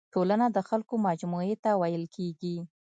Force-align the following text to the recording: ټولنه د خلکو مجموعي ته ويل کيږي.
ټولنه 0.13 0.45
د 0.51 0.57
خلکو 0.69 0.93
مجموعي 1.07 1.55
ته 1.63 1.71
ويل 1.81 2.03
کيږي. 2.15 2.55